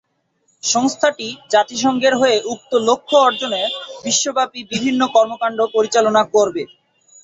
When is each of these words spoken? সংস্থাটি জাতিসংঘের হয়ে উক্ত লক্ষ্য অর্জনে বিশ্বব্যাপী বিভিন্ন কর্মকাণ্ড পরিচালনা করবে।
সংস্থাটি 0.63 1.27
জাতিসংঘের 1.51 2.13
হয়ে 2.15 2.37
উক্ত 2.45 2.71
লক্ষ্য 2.87 3.15
অর্জনে 3.19 3.61
বিশ্বব্যাপী 4.05 4.59
বিভিন্ন 4.71 5.01
কর্মকাণ্ড 5.15 5.59
পরিচালনা 5.75 6.21
করবে। 6.33 6.63